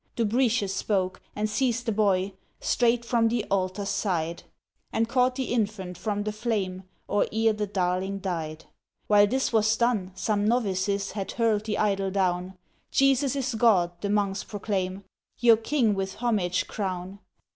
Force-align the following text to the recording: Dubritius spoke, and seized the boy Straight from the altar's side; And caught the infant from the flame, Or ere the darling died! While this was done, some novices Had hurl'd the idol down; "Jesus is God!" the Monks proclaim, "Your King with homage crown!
Dubritius 0.15 0.73
spoke, 0.73 1.21
and 1.35 1.47
seized 1.47 1.85
the 1.85 1.91
boy 1.91 2.33
Straight 2.59 3.05
from 3.05 3.27
the 3.27 3.45
altar's 3.51 3.89
side; 3.89 4.41
And 4.91 5.07
caught 5.07 5.35
the 5.35 5.53
infant 5.53 5.95
from 5.95 6.23
the 6.23 6.31
flame, 6.31 6.85
Or 7.07 7.27
ere 7.31 7.53
the 7.53 7.67
darling 7.67 8.17
died! 8.17 8.65
While 9.05 9.27
this 9.27 9.53
was 9.53 9.77
done, 9.77 10.11
some 10.15 10.47
novices 10.47 11.11
Had 11.11 11.33
hurl'd 11.33 11.65
the 11.67 11.77
idol 11.77 12.09
down; 12.09 12.57
"Jesus 12.89 13.35
is 13.35 13.53
God!" 13.53 13.91
the 14.01 14.09
Monks 14.09 14.43
proclaim, 14.43 15.03
"Your 15.37 15.57
King 15.57 15.93
with 15.93 16.15
homage 16.15 16.65
crown! 16.65 17.19